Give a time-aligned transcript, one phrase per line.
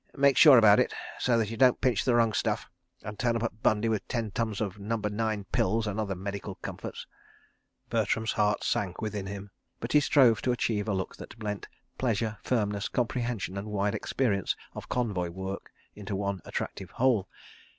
[0.17, 2.67] Make sure about it, so that you don't pinch the wrong stuff,
[3.03, 6.55] and turn up at Butindi with ten tons of Number Nine pills and other medical
[6.55, 7.05] comforts...."
[7.91, 11.67] Bertram's heart sank within him, but he strove to achieve a look that blent
[11.99, 17.29] pleasure, firmness, comprehension, and wide experience of convoy work into one attractive whole.